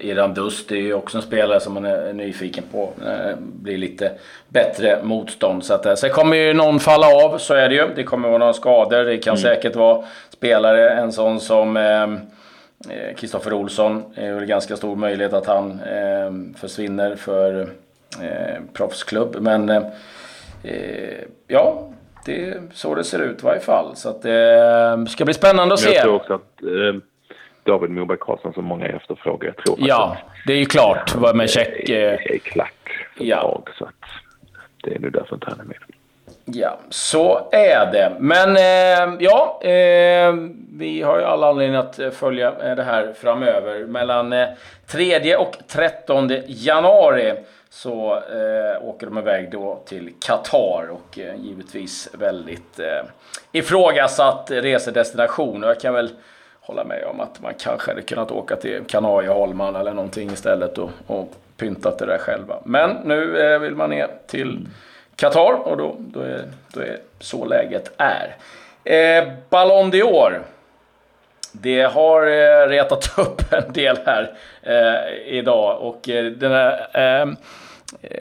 Iran 0.00 0.34
Dust 0.34 0.72
är 0.72 0.76
ju 0.76 0.94
också 0.94 1.18
en 1.18 1.22
spelare 1.22 1.60
som 1.60 1.74
man 1.74 1.84
är 1.84 2.12
nyfiken 2.12 2.64
på. 2.72 2.92
Eh, 3.06 3.36
blir 3.38 3.78
lite 3.78 4.12
bättre 4.48 4.98
motstånd. 5.02 5.64
Så 5.64 5.74
att, 5.74 5.86
eh, 5.86 5.94
sen 5.94 6.10
kommer 6.10 6.36
ju 6.36 6.54
någon 6.54 6.80
falla 6.80 7.06
av, 7.06 7.38
så 7.38 7.54
är 7.54 7.68
det 7.68 7.74
ju. 7.74 7.88
Det 7.96 8.04
kommer 8.04 8.28
vara 8.28 8.38
några 8.38 8.52
skador. 8.52 9.04
Det 9.04 9.18
kan 9.18 9.36
mm. 9.36 9.42
säkert 9.42 9.76
vara 9.76 10.04
spelare, 10.30 10.90
en 10.90 11.12
sån 11.12 11.40
som 11.40 11.76
eh, 11.76 12.06
Kristoffer 13.16 13.52
Olsson 13.52 14.04
är 14.14 14.34
väl 14.34 14.44
ganska 14.44 14.76
stor 14.76 14.96
möjlighet 14.96 15.32
att 15.32 15.46
han 15.46 15.80
eh, 15.80 16.58
försvinner 16.60 17.16
för 17.16 17.60
eh, 18.22 18.62
proffsklubb. 18.72 19.36
Men 19.40 19.68
eh, 19.68 19.82
ja, 21.46 21.88
det 22.24 22.48
är 22.48 22.62
så 22.72 22.94
det 22.94 23.04
ser 23.04 23.18
ut 23.18 23.42
i 23.42 23.44
varje 23.46 23.60
fall. 23.60 23.96
Så 23.96 24.08
att 24.08 24.22
det 24.22 24.58
eh, 24.98 25.04
ska 25.04 25.24
bli 25.24 25.34
spännande 25.34 25.74
att 25.74 25.80
se. 25.80 25.94
Jag 25.94 26.02
tror 26.02 26.14
också 26.14 26.34
att 26.34 26.62
eh, 26.62 27.00
David 27.64 27.90
Moberg 27.90 28.18
Karlsson 28.20 28.52
som 28.52 28.64
många 28.64 28.86
efterfrågar. 28.86 29.46
Jag 29.46 29.64
tror 29.64 29.76
ja, 29.80 30.16
det 30.46 30.52
är 30.52 30.58
ju 30.58 30.64
klart. 30.64 31.14
Vad 31.14 31.36
med 31.36 31.50
check... 31.50 31.88
Är, 31.88 32.32
är 32.32 32.38
klart 32.38 33.08
för 33.16 33.24
ja. 33.24 33.42
Dag, 33.42 33.68
så 33.78 33.84
att 33.84 34.04
det 34.82 34.94
är 34.94 34.98
nu 34.98 35.10
därför 35.10 35.34
inte 35.34 35.46
han 35.50 35.60
är 35.60 35.64
med. 35.64 35.76
Ja, 36.44 36.78
så 36.90 37.48
är 37.52 37.92
det. 37.92 38.12
Men 38.18 38.56
eh, 38.56 39.16
ja, 39.20 39.60
eh, 39.62 40.34
vi 40.72 41.02
har 41.02 41.18
ju 41.18 41.24
alla 41.24 41.48
anledning 41.48 41.76
att 41.76 41.98
eh, 41.98 42.10
följa 42.10 42.48
eh, 42.48 42.76
det 42.76 42.82
här 42.82 43.12
framöver. 43.12 43.86
Mellan 43.86 44.32
eh, 44.32 44.48
3 44.86 45.36
och 45.36 45.56
13 45.68 46.30
januari 46.46 47.34
så 47.70 48.14
eh, 48.14 48.84
åker 48.88 49.06
de 49.06 49.18
iväg 49.18 49.50
då 49.50 49.82
till 49.86 50.12
Qatar 50.20 50.90
och 50.90 51.18
eh, 51.18 51.34
givetvis 51.36 52.08
väldigt 52.18 52.78
eh, 52.78 53.02
ifrågasatt 53.52 54.50
resedestination. 54.50 55.64
Och 55.64 55.70
jag 55.70 55.80
kan 55.80 55.94
väl 55.94 56.10
hålla 56.60 56.84
med 56.84 57.04
om 57.04 57.20
att 57.20 57.40
man 57.40 57.54
kanske 57.58 57.90
hade 57.90 58.02
kunnat 58.02 58.30
åka 58.30 58.56
till 58.56 58.80
Kanarieholmarna 58.88 59.80
eller 59.80 59.94
någonting 59.94 60.30
istället 60.30 60.78
och, 60.78 60.90
och 61.06 61.28
pyntat 61.56 61.98
det 61.98 62.06
där 62.06 62.18
själva. 62.18 62.54
Men 62.64 62.90
nu 63.04 63.38
eh, 63.38 63.58
vill 63.58 63.74
man 63.74 63.90
ner 63.90 64.08
till 64.26 64.66
Qatar 65.16 65.68
och 65.68 65.76
då, 65.76 65.96
då, 65.98 66.20
är, 66.20 66.44
då 66.72 66.80
är 66.80 66.98
så 67.20 67.44
läget 67.44 67.92
är. 67.96 68.36
Eh, 68.84 69.28
Ballon 69.48 69.92
d'Or. 69.92 70.40
Det 71.52 71.82
har 71.82 72.26
eh, 72.26 72.68
retat 72.68 73.14
upp 73.18 73.52
en 73.52 73.72
del 73.72 73.98
här 74.06 74.34
eh, 74.62 75.34
idag 75.38 75.80
och 75.80 76.08
eh, 76.08 76.24
den 76.24 76.52
här 76.52 76.88
eh, 76.92 77.26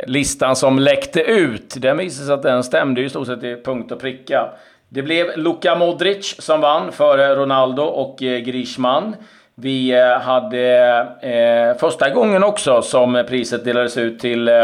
listan 0.07 0.55
som 0.55 0.79
läckte 0.79 1.21
ut, 1.21 1.75
den 1.77 1.97
visade 1.97 2.25
sig 2.25 2.33
att 2.33 2.43
den 2.43 2.63
stämde 2.63 3.01
i 3.01 3.09
stort 3.09 3.27
sett 3.27 3.43
i 3.43 3.61
punkt 3.63 3.91
och 3.91 3.99
pricka. 3.99 4.49
Det 4.89 5.01
blev 5.01 5.37
Luka 5.37 5.75
Modric 5.75 6.35
som 6.39 6.61
vann 6.61 6.91
före 6.91 7.35
Ronaldo 7.35 7.83
och 7.83 8.23
eh, 8.23 8.39
Griezmann. 8.39 9.15
Vi 9.55 9.91
eh, 9.91 10.19
hade 10.19 10.97
eh, 11.21 11.77
första 11.79 12.09
gången 12.09 12.43
också 12.43 12.81
som 12.81 13.23
priset 13.27 13.65
delades 13.65 13.97
ut 13.97 14.19
till 14.19 14.47
eh, 14.47 14.63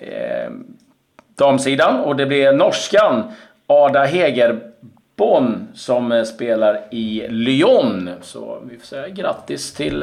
eh 0.00 0.50
damsidan. 1.36 2.00
Och 2.00 2.16
det 2.16 2.26
blir 2.26 2.52
norskan 2.52 3.22
Ada 3.66 4.04
Hegerborn 4.04 5.68
som 5.74 6.12
eh, 6.12 6.24
spelar 6.24 6.80
i 6.90 7.26
Lyon. 7.28 8.10
Så 8.22 8.58
vi 8.70 8.78
får 8.78 8.86
säga 8.86 9.08
grattis 9.08 9.74
till 9.74 10.02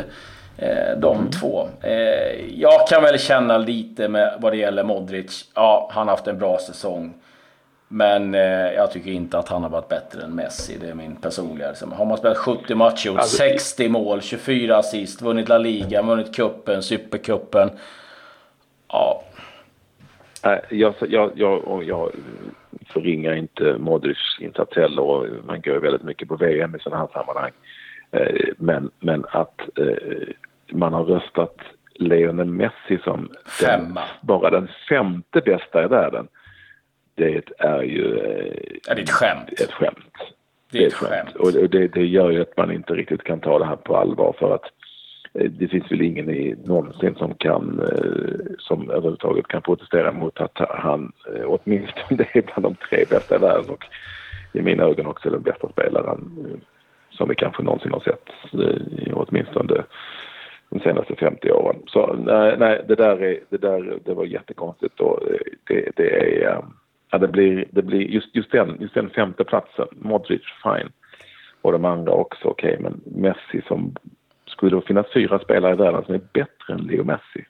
eh, 0.57 0.97
de 0.97 1.17
mm. 1.17 1.31
två. 1.31 1.67
Eh, 1.81 2.59
jag 2.59 2.87
kan 2.87 3.03
väl 3.03 3.19
känna 3.19 3.57
lite 3.57 4.07
med 4.07 4.37
vad 4.39 4.53
det 4.53 4.57
gäller 4.57 4.83
Modric. 4.83 5.45
Ja, 5.55 5.89
han 5.93 6.07
har 6.07 6.15
haft 6.15 6.27
en 6.27 6.39
bra 6.39 6.59
säsong. 6.59 7.13
Men 7.93 8.35
eh, 8.35 8.71
jag 8.71 8.91
tycker 8.91 9.11
inte 9.11 9.37
att 9.37 9.49
han 9.49 9.63
har 9.63 9.69
varit 9.69 9.87
bättre 9.87 10.23
än 10.23 10.35
Messi. 10.35 10.77
Det 10.81 10.89
är 10.89 10.93
min 10.93 11.15
personliga. 11.15 11.69
Liksom. 11.69 11.91
Har 11.91 12.05
man 12.05 12.17
spelat 12.17 12.37
70 12.37 12.75
matcher, 12.75 13.07
gjort 13.07 13.19
alltså, 13.19 13.37
60 13.37 13.89
mål, 13.89 14.21
24 14.21 14.77
assist, 14.77 15.21
vunnit 15.21 15.49
La 15.49 15.57
Liga, 15.57 16.01
vunnit 16.01 16.35
cupen, 16.35 16.83
supercupen. 16.83 17.71
Ja. 18.87 19.23
Jag, 20.69 20.93
jag, 20.99 21.31
jag, 21.35 21.83
jag 21.83 22.11
förringar 22.89 23.33
inte 23.33 23.77
Modrics 23.77 24.39
insats 24.39 24.75
heller 24.75 25.01
och 25.01 25.27
man 25.45 25.61
går 25.61 25.79
väldigt 25.79 26.03
mycket 26.03 26.27
på 26.27 26.35
VM 26.35 26.75
i 26.75 26.79
sådana 26.79 27.01
här 27.01 27.09
sammanhang. 27.13 27.51
Eh, 28.11 28.53
men, 28.57 28.91
men 28.99 29.25
att 29.29 29.61
eh, 29.77 30.27
man 30.71 30.93
har 30.93 31.03
röstat 31.03 31.57
Lionel 31.95 32.47
Messi 32.47 32.99
som 33.03 33.29
den, 33.61 33.99
bara 34.21 34.49
den 34.49 34.67
femte 34.89 35.41
bästa 35.41 35.83
i 35.83 35.87
världen 35.87 36.27
det 37.15 37.51
är 37.57 37.81
ju... 37.81 38.17
Eh, 38.17 38.79
ja, 38.87 38.93
det 38.93 39.01
är 39.01 39.03
ett 39.03 39.09
skämt. 39.09 39.49
Ett 39.61 39.71
skämt. 39.71 40.15
Det 40.71 40.83
är 40.83 40.87
ett 40.87 40.93
skämt. 40.93 41.35
Och 41.35 41.51
det, 41.51 41.87
det 41.87 42.05
gör 42.05 42.29
ju 42.29 42.41
att 42.41 42.57
man 42.57 42.71
inte 42.71 42.93
riktigt 42.93 43.23
kan 43.23 43.39
ta 43.39 43.59
det 43.59 43.65
här 43.65 43.75
på 43.75 43.97
allvar 43.97 44.35
för 44.39 44.55
att 44.55 44.63
eh, 44.63 44.69
Eh, 45.33 45.51
det 45.51 45.67
finns 45.67 45.91
väl 45.91 46.01
ingen 46.01 46.29
i, 46.29 46.55
någonsin 46.63 47.15
som 47.15 47.33
kan, 47.33 47.79
eh, 47.79 48.55
som 48.57 48.89
överhuvudtaget 48.89 49.47
kan 49.47 49.61
protestera 49.61 50.11
mot 50.11 50.41
att 50.41 50.57
han 50.69 51.11
eh, 51.35 51.43
åtminstone 51.47 52.25
är 52.33 52.41
bland 52.41 52.63
de 52.63 52.75
tre 52.89 53.05
bästa 53.09 53.35
i 53.35 53.39
världen 53.39 53.69
och 53.69 53.85
i 54.53 54.61
mina 54.61 54.83
ögon 54.83 55.05
också 55.05 55.29
den 55.29 55.41
bästa 55.41 55.69
spelaren 55.69 56.31
som 57.09 57.29
vi 57.29 57.35
kanske 57.35 57.63
någonsin 57.63 57.91
har 57.91 57.99
sett, 57.99 58.29
åtminstone 59.13 59.83
de 60.69 60.79
senaste 60.79 61.15
50 61.15 61.51
åren. 61.51 61.75
Så 61.87 62.13
nej, 62.13 62.55
nej 62.59 62.85
det 62.87 62.95
där, 62.95 63.23
är, 63.23 63.39
det 63.49 63.57
där 63.57 63.99
det 64.05 64.13
var 64.13 64.25
jättekonstigt 64.25 64.99
och 64.99 65.19
det, 65.67 65.91
det 65.95 66.43
är 66.43 66.61
Ja, 67.11 67.17
det 67.17 67.27
blir, 67.27 67.65
det 67.71 67.81
blir 67.81 68.01
just, 68.01 68.35
just, 68.35 68.51
den, 68.51 68.77
just 68.79 68.93
den 68.93 69.09
femte 69.09 69.43
platsen. 69.43 69.87
Modric, 69.91 70.41
fine. 70.63 70.91
Och 71.61 71.71
de 71.71 71.85
andra 71.85 72.11
också, 72.11 72.47
okej. 72.47 72.77
Okay. 72.77 72.83
Men 72.83 73.01
Messi 73.05 73.61
som... 73.67 73.95
Skulle 74.51 74.75
det 74.75 74.81
finnas 74.81 75.05
fyra 75.13 75.39
spelare 75.39 75.73
i 75.73 75.75
världen 75.75 76.03
som 76.05 76.15
är 76.15 76.21
bättre 76.33 76.73
än 76.73 76.79
Leo 76.79 77.03
Messi? 77.03 77.45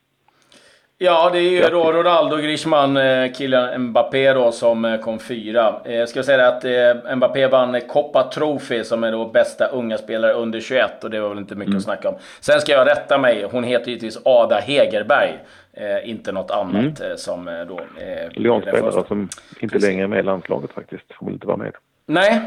Ja, 1.04 1.30
det 1.34 1.40
är 1.40 1.50
ju 1.50 1.62
då 1.62 1.92
Ronaldo, 1.92 2.38
Griezmann, 2.38 2.98
eh, 2.98 3.32
killen 3.32 3.82
Mbappé 3.82 4.34
då 4.34 4.52
som 4.52 4.86
eh, 4.86 5.00
kom 5.00 5.20
fyra. 5.20 5.76
Jag 5.86 6.10
ska 6.10 6.24
säga 6.24 6.48
att 6.48 6.66
eh, 6.66 7.16
Mbappé 7.16 7.48
vann 7.48 7.82
Coppa 7.82 8.24
Trophy 8.24 8.84
som 8.84 9.04
är 9.04 9.12
då 9.12 9.26
bästa 9.26 9.68
unga 9.68 9.98
spelare 9.98 10.34
under 10.34 10.60
21 10.60 11.04
och 11.04 11.10
det 11.10 11.20
var 11.20 11.30
väl 11.30 11.38
inte 11.38 11.56
mycket 11.56 11.68
mm. 11.68 11.78
att 11.78 11.84
snacka 11.84 12.10
om. 12.10 12.16
Sen 12.40 12.62
ska 12.62 12.72
jag 12.72 12.88
rätta 12.88 13.18
mig, 13.18 13.48
hon 13.52 13.64
heter 13.64 13.88
givetvis 13.88 14.20
Ada 14.26 14.60
Hegerberg. 14.60 15.40
Eh, 15.74 16.10
inte 16.10 16.32
något 16.32 16.52
annat 16.52 17.02
mm. 17.02 17.18
som 17.18 17.66
då... 17.68 17.80
Eh, 17.80 18.32
Lyonspelare 18.32 19.04
som 19.08 19.30
inte 19.60 19.80
längre 19.80 20.04
är 20.04 20.08
med 20.08 20.20
i 20.20 20.24
landslaget 20.24 20.72
faktiskt. 20.72 21.06
Hon 21.16 21.28
vill 21.28 21.34
inte 21.34 21.48
vara 21.48 21.58
med. 21.58 21.74
Nej. 22.06 22.42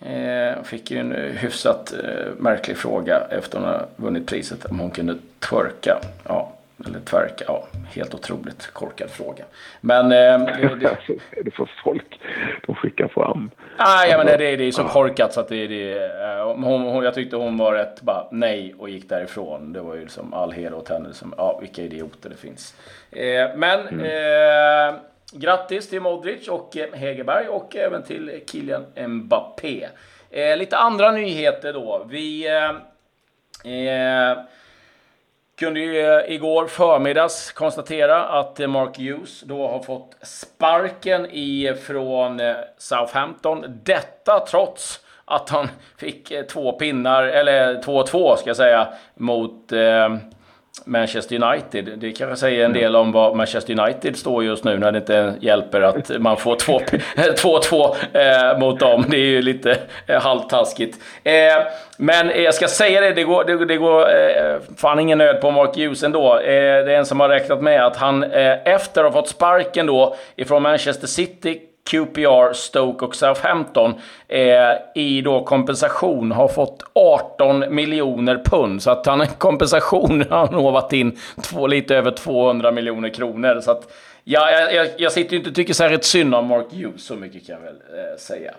Eh, 0.00 0.62
fick 0.62 0.90
ju 0.90 0.98
en 0.98 1.12
hyfsat 1.12 1.92
eh, 1.92 2.32
märklig 2.38 2.76
fråga 2.76 3.20
efter 3.30 3.58
hon 3.58 3.68
har 3.68 3.86
vunnit 3.96 4.26
priset 4.26 4.64
om 4.64 4.80
hon 4.80 4.90
kunde 4.90 5.16
twerka. 5.40 6.00
Ja, 6.28 6.52
eller 6.86 7.00
tvärka, 7.00 7.44
ja, 7.48 7.66
helt 7.94 8.14
otroligt 8.14 8.66
korkad 8.72 9.10
fråga. 9.10 9.44
Men... 9.80 10.04
Eh, 10.04 10.46
det, 10.46 10.96
det... 11.44 11.50
för 11.56 11.70
folk 11.84 12.20
de 12.66 12.74
skickar 12.74 13.08
fram? 13.08 13.50
Ah, 13.76 14.04
ja, 14.04 14.18
men 14.18 14.26
det, 14.26 14.36
det 14.36 14.64
är 14.64 14.72
så 14.72 14.84
korkat 14.84 15.32
så 15.32 15.40
att 15.40 15.48
det, 15.48 15.66
det 15.66 15.92
eh, 15.92 16.54
hon, 16.54 16.82
hon, 16.82 17.04
Jag 17.04 17.14
tyckte 17.14 17.36
hon 17.36 17.58
var 17.58 17.72
rätt 17.72 18.02
bara 18.02 18.26
nej 18.30 18.74
och 18.78 18.88
gick 18.88 19.08
därifrån. 19.08 19.72
Det 19.72 19.80
var 19.80 19.94
ju 19.94 20.00
liksom 20.00 20.34
all 20.34 20.52
heder 20.52 20.76
åt 20.76 20.88
henne. 20.88 21.12
Som, 21.12 21.34
ja, 21.36 21.58
vilka 21.60 21.82
idioter 21.82 22.30
det 22.30 22.36
finns. 22.36 22.74
Eh, 23.10 23.56
men 23.56 23.88
mm. 23.88 24.00
eh, 24.00 25.00
grattis 25.34 25.88
till 25.88 26.00
Modric 26.00 26.48
och 26.48 26.76
eh, 26.76 26.92
Hegerberg 26.92 27.48
och 27.48 27.76
även 27.76 28.02
till 28.02 28.42
Kylian 28.50 28.86
Mbappé. 29.08 29.88
Eh, 30.30 30.56
lite 30.56 30.76
andra 30.76 31.10
nyheter 31.12 31.72
då. 31.72 32.06
Vi... 32.08 32.46
Eh, 32.48 33.72
eh 33.72 34.38
kunde 35.58 35.80
ju 35.80 36.00
eh, 36.00 36.34
igår 36.34 36.66
förmiddags 36.66 37.52
konstatera 37.52 38.24
att 38.24 38.58
Mark 38.58 38.98
Hughes 38.98 39.40
då 39.40 39.68
har 39.68 39.82
fått 39.82 40.16
sparken 40.22 41.26
ifrån 41.30 42.40
Southampton. 42.78 43.80
Detta 43.84 44.46
trots 44.50 45.00
att 45.24 45.48
han 45.48 45.68
fick 45.96 46.32
två 46.48 46.72
pinnar, 46.72 47.22
eller 47.22 47.82
2-2 47.82 48.36
ska 48.36 48.50
jag 48.50 48.56
säga, 48.56 48.88
mot 49.14 49.72
eh, 49.72 50.16
Manchester 50.84 51.42
United. 51.42 51.98
Det 51.98 52.12
kanske 52.12 52.36
säger 52.36 52.64
en 52.64 52.70
mm. 52.70 52.82
del 52.82 52.96
om 52.96 53.12
vad 53.12 53.36
Manchester 53.36 53.80
United 53.80 54.16
står 54.16 54.44
just 54.44 54.64
nu 54.64 54.78
när 54.78 54.92
det 54.92 54.98
inte 54.98 55.34
hjälper 55.40 55.80
att 55.80 56.10
man 56.18 56.36
får 56.36 56.56
2-2 56.56 57.96
eh, 58.52 58.58
mot 58.58 58.80
dem. 58.80 59.04
Det 59.08 59.16
är 59.16 59.26
ju 59.26 59.42
lite 59.42 59.78
eh, 60.06 60.20
halvtaskigt. 60.20 60.98
Eh, 61.24 61.32
men 61.96 62.42
jag 62.42 62.54
ska 62.54 62.68
säga 62.68 63.00
det, 63.00 63.12
det 63.12 63.24
går, 63.24 63.44
det, 63.44 63.64
det 63.64 63.76
går 63.76 64.00
eh, 64.00 64.56
fan 64.76 64.98
ingen 64.98 65.18
nöd 65.18 65.40
på 65.40 65.50
Mark 65.50 65.76
Hughes 65.76 66.02
ändå. 66.02 66.38
Eh, 66.38 66.84
det 66.84 66.92
är 66.92 66.98
en 66.98 67.06
som 67.06 67.20
har 67.20 67.28
räknat 67.28 67.62
med 67.62 67.86
att 67.86 67.96
han 67.96 68.24
eh, 68.24 68.58
efter 68.64 69.04
att 69.04 69.12
ha 69.14 69.20
fått 69.20 69.28
sparken 69.28 69.86
då 69.86 70.16
ifrån 70.36 70.62
Manchester 70.62 71.06
City 71.06 71.60
QPR, 71.90 72.52
Stoke 72.52 73.04
och 73.04 73.16
Southampton 73.16 73.94
eh, 74.28 74.42
i 74.94 75.20
då 75.20 75.44
kompensation 75.44 76.32
har 76.32 76.48
fått 76.48 76.82
18 76.92 77.74
miljoner 77.74 78.42
pund. 78.44 78.82
Så 78.82 78.90
att 78.90 79.06
han 79.06 79.20
en 79.20 79.26
kompensation 79.38 80.24
har 80.30 80.52
lovat 80.52 80.92
in 80.92 81.18
två, 81.42 81.66
lite 81.66 81.96
över 81.96 82.10
200 82.10 82.70
miljoner 82.70 83.08
kronor. 83.08 83.60
Så 83.60 83.70
att, 83.70 83.92
ja, 84.24 84.50
jag, 84.50 84.88
jag 84.96 85.12
sitter 85.12 85.32
ju 85.32 85.38
inte 85.38 85.50
och 85.50 85.56
tycker 85.56 85.74
särskilt 85.74 86.04
synd 86.04 86.34
om 86.34 86.46
Mark 86.46 86.66
Hughes, 86.72 87.04
så 87.04 87.14
mycket 87.14 87.46
kan 87.46 87.54
jag 87.54 87.62
väl 87.62 87.76
eh, 87.76 88.18
säga. 88.18 88.54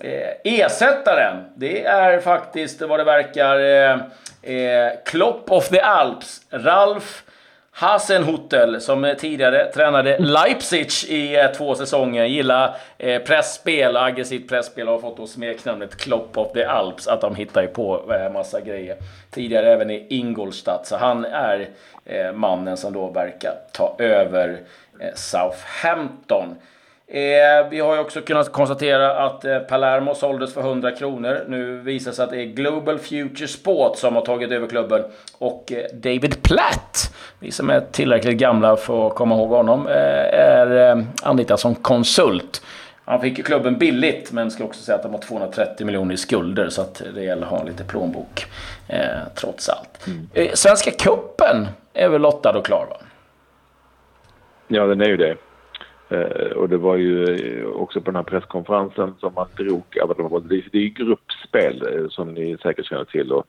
Eh, 0.00 0.28
ersättaren, 0.44 1.44
det 1.54 1.84
är 1.84 2.20
faktiskt 2.20 2.82
vad 2.82 3.00
det 3.00 3.04
verkar 3.04 3.58
eh, 3.60 3.92
eh 4.56 4.92
Klopp 5.04 5.50
of 5.50 5.68
the 5.68 5.80
Alps, 5.80 6.40
Ralf 6.50 7.22
Hasenhutel 7.78 8.80
som 8.80 9.14
tidigare 9.18 9.72
tränade 9.72 10.18
Leipzig 10.18 10.88
i 11.08 11.36
eh, 11.36 11.46
två 11.46 11.74
säsonger. 11.74 12.24
Gillar 12.24 12.76
eh, 12.98 13.22
pressspel, 13.22 13.96
aggressivt 13.96 14.48
pressspel 14.48 14.88
och 14.88 14.94
har 14.94 15.00
fått 15.00 15.16
då 15.16 15.26
smeknamnet 15.26 15.96
Klopp 15.96 16.38
of 16.38 16.52
the 16.52 16.64
Alps. 16.64 17.08
Att 17.08 17.20
de 17.20 17.34
hittar 17.34 17.62
ju 17.62 17.68
på 17.68 18.12
eh, 18.12 18.32
massa 18.32 18.60
grejer. 18.60 18.96
Tidigare 19.30 19.72
även 19.72 19.90
i 19.90 20.06
Ingolstadt. 20.08 20.86
Så 20.86 20.96
han 20.96 21.24
är 21.24 21.68
eh, 22.04 22.32
mannen 22.32 22.76
som 22.76 22.92
då 22.92 23.10
verkar 23.10 23.54
ta 23.72 23.96
över 23.98 24.60
eh, 25.00 25.14
Southampton. 25.14 26.56
Eh, 27.08 27.68
vi 27.70 27.80
har 27.80 27.94
ju 27.94 28.00
också 28.00 28.20
kunnat 28.20 28.52
konstatera 28.52 29.26
att 29.26 29.44
eh, 29.44 29.58
Palermo 29.58 30.14
såldes 30.14 30.54
för 30.54 30.60
100 30.60 30.90
kronor. 30.90 31.44
Nu 31.48 31.80
visar 31.80 32.10
det 32.10 32.14
sig 32.14 32.24
att 32.24 32.30
det 32.30 32.42
är 32.42 32.44
Global 32.44 32.98
Future 32.98 33.48
Sport 33.48 33.96
som 33.98 34.14
har 34.14 34.22
tagit 34.22 34.50
över 34.50 34.66
klubben. 34.66 35.02
Och 35.38 35.72
eh, 35.72 35.84
David 35.92 36.42
Platt, 36.42 37.14
vi 37.38 37.50
som 37.50 37.70
är 37.70 37.80
tillräckligt 37.80 38.36
gamla 38.38 38.76
för 38.76 39.06
att 39.06 39.14
komma 39.14 39.34
ihåg 39.34 39.48
honom, 39.50 39.86
eh, 39.86 39.94
är 40.34 40.96
eh, 40.96 41.04
anlitad 41.22 41.60
som 41.60 41.74
konsult. 41.74 42.62
Han 43.04 43.20
fick 43.20 43.38
ju 43.38 43.44
klubben 43.44 43.78
billigt, 43.78 44.32
men 44.32 44.50
ska 44.50 44.64
också 44.64 44.82
säga 44.82 44.96
att 44.96 45.02
de 45.02 45.12
har 45.12 45.20
230 45.20 45.86
miljoner 45.86 46.14
i 46.14 46.16
skulder. 46.16 46.68
Så 46.68 46.82
att 46.82 47.02
det 47.14 47.22
gäller 47.22 47.42
att 47.42 47.48
ha 47.48 47.64
lite 47.64 47.84
plånbok, 47.84 48.46
eh, 48.88 49.00
trots 49.34 49.68
allt. 49.68 50.06
Mm. 50.06 50.28
Eh, 50.34 50.52
Svenska 50.54 50.90
Kuppen 50.90 51.68
är 51.94 52.08
väl 52.08 52.20
lottad 52.20 52.58
och 52.58 52.66
klar, 52.66 52.86
va? 52.90 52.96
Ja, 54.68 54.86
den 54.86 55.00
är 55.00 55.08
ju 55.08 55.16
det. 55.16 55.36
Eh, 56.08 56.56
och 56.56 56.68
det 56.68 56.76
var 56.76 56.96
ju 56.96 57.24
eh, 57.24 57.66
också 57.66 58.00
på 58.00 58.10
den 58.10 58.16
här 58.16 58.22
presskonferensen 58.22 59.14
som 59.20 59.34
man 59.34 59.46
drog, 59.56 59.84
det 59.92 60.78
är 60.78 60.82
ju 60.82 60.88
gruppspel 60.88 61.82
eh, 61.92 62.08
som 62.08 62.34
ni 62.34 62.56
säkert 62.62 62.86
känner 62.86 63.04
till 63.04 63.32
och 63.32 63.44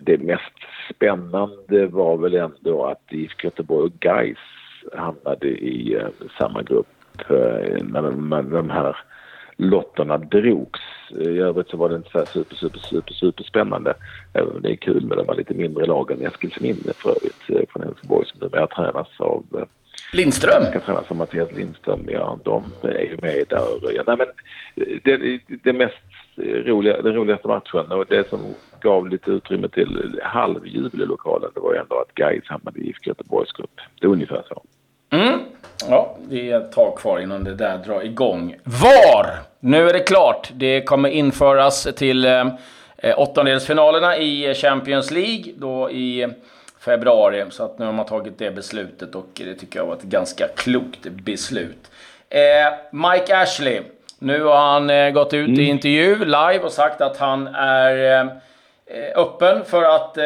det 0.00 0.18
mest 0.20 0.54
spännande 0.94 1.86
var 1.86 2.16
väl 2.16 2.34
ändå 2.34 2.84
att 2.84 3.02
IFK 3.10 3.44
Göteborg 3.44 3.84
och 3.84 4.00
Gais 4.00 4.38
hamnade 4.92 5.48
i 5.48 6.02
samma 6.38 6.62
grupp 6.62 6.86
när 7.82 8.02
de, 8.02 8.30
de 8.50 8.70
här 8.70 8.96
lotterna 9.56 10.18
drogs. 10.18 10.80
I 11.10 11.38
övrigt 11.38 11.68
så 11.68 11.76
var 11.76 11.88
det 11.88 11.96
inte 11.96 12.10
så 12.10 12.26
super, 12.26 12.56
super, 12.56 12.78
super, 12.78 13.12
super 13.12 13.44
spännande. 13.44 13.94
Även 14.32 14.56
om 14.56 14.62
det 14.62 14.70
är 14.70 14.76
kul 14.76 15.06
med 15.06 15.18
de 15.18 15.36
lite 15.36 15.54
mindre 15.54 15.86
lagen. 15.86 16.26
Eskilsminne 16.26 16.92
för 16.94 17.10
övrigt 17.10 17.70
från 17.70 17.82
Helsingborg 17.82 18.26
som 18.26 18.40
numera 18.40 18.66
tränas 18.66 19.20
av 19.20 19.44
Lindström? 20.12 20.64
Ska 20.64 20.80
tränas 20.80 21.06
som 21.06 21.18
Mattias 21.18 21.52
Lindström, 21.52 22.08
ja. 22.08 22.38
De 22.44 22.64
är 22.82 23.00
ju 23.00 23.16
med 23.22 23.44
där. 23.48 23.92
Ja, 23.94 24.02
nej, 24.06 24.16
men 24.16 24.26
det, 25.04 25.40
det 25.64 25.72
mest 25.72 25.94
roliga, 26.36 27.02
den 27.02 27.14
roligaste 27.14 27.48
matchen 27.48 27.92
och 27.92 28.06
det 28.08 28.28
som 28.28 28.40
gav 28.80 29.08
lite 29.08 29.30
utrymme 29.30 29.68
till 29.68 30.20
halvjubel 30.22 31.02
i 31.02 31.06
lokalen, 31.06 31.50
det 31.54 31.60
var 31.60 31.72
ju 31.72 31.78
ändå 31.78 32.00
att 32.00 32.14
Gais 32.14 32.44
hamnade 32.46 32.80
i 32.80 32.88
IFK 32.88 33.08
Göteborgs 33.08 33.52
grupp. 33.52 33.80
Det 34.00 34.06
är 34.06 34.10
ungefär 34.10 34.42
så. 34.48 34.62
Mm. 35.16 35.40
Ja, 35.88 36.16
det 36.28 36.50
är 36.50 36.60
ett 36.60 36.72
tag 36.72 36.98
kvar 36.98 37.18
innan 37.20 37.44
det 37.44 37.54
där 37.54 37.78
drar 37.78 38.02
igång. 38.04 38.56
VAR! 38.64 39.26
Nu 39.60 39.88
är 39.88 39.92
det 39.92 40.00
klart. 40.00 40.50
Det 40.54 40.82
kommer 40.82 41.08
införas 41.08 41.88
till 41.96 42.24
eh, 42.24 42.48
åttondelsfinalerna 43.16 44.16
i 44.16 44.54
Champions 44.54 45.10
League. 45.10 45.52
Då 45.56 45.90
i 45.90 46.28
februari. 46.84 47.44
Så 47.50 47.64
att 47.64 47.78
nu 47.78 47.84
har 47.86 47.92
man 47.92 48.06
tagit 48.06 48.38
det 48.38 48.50
beslutet 48.50 49.14
och 49.14 49.28
det 49.34 49.54
tycker 49.54 49.78
jag 49.78 49.86
var 49.86 49.94
ett 49.94 50.02
ganska 50.02 50.48
klokt 50.56 51.02
beslut. 51.02 51.90
Mike 52.90 53.38
Ashley. 53.38 53.82
Nu 54.18 54.42
har 54.42 54.56
han 54.56 55.14
gått 55.14 55.34
ut 55.34 55.48
mm. 55.48 55.60
i 55.60 55.64
intervju 55.64 56.24
live 56.24 56.58
och 56.58 56.72
sagt 56.72 57.00
att 57.00 57.16
han 57.16 57.46
är 57.54 58.28
öppen 59.16 59.64
för 59.64 59.82
att 59.82 60.18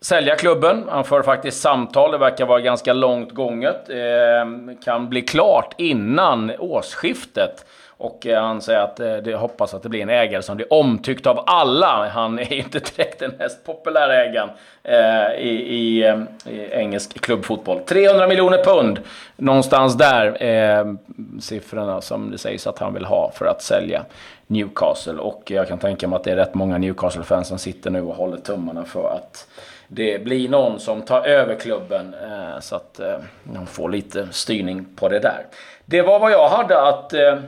sälja 0.00 0.36
klubben. 0.36 0.84
Han 0.88 1.04
för 1.04 1.22
faktiskt 1.22 1.60
samtal, 1.60 2.12
det 2.12 2.18
verkar 2.18 2.46
vara 2.46 2.60
ganska 2.60 2.92
långt 2.92 3.32
gånget. 3.32 3.90
Eh, 3.90 4.74
kan 4.84 5.08
bli 5.08 5.22
klart 5.22 5.74
innan 5.76 6.52
årsskiftet. 6.58 7.66
Och 8.00 8.26
eh, 8.26 8.42
han 8.42 8.62
säger 8.62 8.80
att 8.80 9.00
eh, 9.00 9.16
det 9.16 9.34
hoppas 9.34 9.74
att 9.74 9.82
det 9.82 9.88
blir 9.88 10.02
en 10.02 10.08
ägare 10.08 10.42
som 10.42 10.56
blir 10.56 10.72
omtyckt 10.72 11.26
av 11.26 11.44
alla. 11.46 12.08
Han 12.08 12.38
är 12.38 12.52
ju 12.52 12.58
inte 12.58 12.78
direkt 12.78 13.18
den 13.18 13.32
mest 13.38 13.64
populära 13.64 14.24
ägaren 14.24 14.50
eh, 14.82 15.40
i, 15.40 15.50
i, 15.50 16.04
eh, 16.04 16.18
i, 16.46 16.68
engelsk 16.72 17.20
klubbfotboll. 17.20 17.80
300 17.80 18.26
miljoner 18.28 18.64
pund, 18.64 19.00
någonstans 19.36 19.94
där, 19.94 20.42
eh, 20.42 20.94
siffrorna 21.40 22.00
som 22.00 22.30
det 22.30 22.38
sägs 22.38 22.66
att 22.66 22.78
han 22.78 22.94
vill 22.94 23.04
ha 23.04 23.32
för 23.34 23.46
att 23.46 23.62
sälja 23.62 24.04
Newcastle. 24.46 25.18
Och 25.18 25.42
jag 25.50 25.68
kan 25.68 25.78
tänka 25.78 26.08
mig 26.08 26.16
att 26.16 26.24
det 26.24 26.30
är 26.30 26.36
rätt 26.36 26.54
många 26.54 26.78
Newcastle-fans 26.78 27.48
som 27.48 27.58
sitter 27.58 27.90
nu 27.90 28.02
och 28.02 28.14
håller 28.14 28.36
tummarna 28.36 28.84
för 28.84 29.08
att 29.08 29.46
det 29.88 30.24
blir 30.24 30.48
någon 30.48 30.80
som 30.80 31.02
tar 31.02 31.26
över 31.26 31.54
klubben 31.54 32.14
eh, 32.14 32.60
så 32.60 32.76
att 32.76 33.00
eh, 33.00 33.16
de 33.42 33.66
får 33.66 33.88
lite 33.88 34.28
styrning 34.30 34.86
på 34.96 35.08
det 35.08 35.18
där. 35.18 35.46
Det 35.84 36.02
var 36.02 36.18
vad 36.18 36.32
jag 36.32 36.48
hade 36.48 36.88
att 36.88 37.12
eh, 37.12 37.38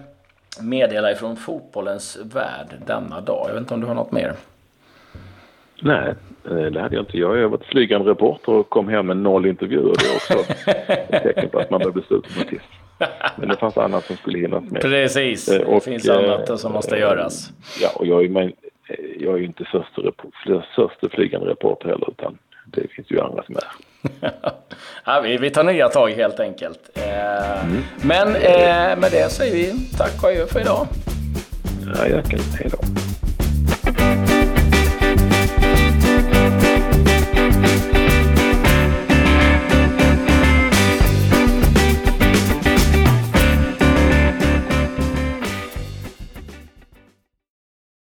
meddela 0.61 1.13
ifrån 1.13 1.37
fotbollens 1.37 2.19
värld 2.35 2.67
denna 2.87 3.21
dag. 3.21 3.45
Jag 3.49 3.53
vet 3.53 3.61
inte 3.61 3.75
om 3.75 3.81
du 3.81 3.87
har 3.87 3.95
något 3.95 4.13
mer? 4.13 4.35
Nej, 5.83 6.15
det 6.43 6.81
hade 6.81 6.95
jag 6.95 7.03
inte. 7.03 7.19
Jag 7.19 7.29
har 7.29 7.49
varit 7.49 7.65
flygande 7.65 8.11
reporter 8.11 8.53
och 8.53 8.69
kom 8.69 8.89
hem 8.89 9.07
med 9.07 9.17
noll 9.17 9.47
intervjuer. 9.47 9.95
Det 9.99 10.07
är 10.07 10.17
också 10.17 10.53
ett 10.67 11.23
tecken 11.23 11.49
på 11.49 11.59
att 11.59 11.71
man 11.71 11.81
bör 11.81 11.91
besluta 11.91 12.29
sig 12.29 12.47
till. 12.47 12.61
Men 13.37 13.49
det 13.49 13.57
fanns 13.57 13.79
annat 13.79 14.05
som 14.05 14.17
skulle 14.17 14.39
hinnas 14.39 14.71
med. 14.71 14.83
Precis, 14.83 15.49
och, 15.49 15.75
det 15.75 15.81
finns 15.81 16.09
annat 16.09 16.61
som 16.61 16.73
måste 16.73 16.97
göras. 16.97 17.53
Ja, 17.81 17.91
och 17.95 18.07
jag 18.07 18.25
är 18.25 18.53
jag 19.19 19.35
är 19.35 19.39
ju 19.39 19.45
inte 19.45 19.65
första, 19.65 20.03
första 20.77 21.09
flygande 21.09 21.47
reporter 21.47 21.89
heller 21.89 22.11
utan 22.11 22.39
det 22.73 22.89
finns 22.91 23.11
ju 23.11 23.21
andra 23.21 23.43
som 23.43 23.57
är. 23.57 23.65
ja, 25.05 25.21
vi, 25.21 25.37
vi 25.37 25.51
tar 25.51 25.65
nya 25.65 25.89
tag 25.89 26.11
helt 26.11 26.41
enkelt. 26.41 26.91
Eh, 26.95 27.65
mm. 27.65 27.83
Men 28.03 28.29
eh, 28.37 28.99
med 28.99 29.09
det 29.11 29.33
säger 29.33 29.53
vi 29.53 29.89
tack 29.99 30.23
och 30.23 30.29
adjö 30.29 30.47
för 30.47 30.61
idag. 30.61 30.87
Ja, 31.95 32.07
jag 32.07 32.25
kan. 32.25 32.41
Hej 32.59 32.71
då. 32.71 33.10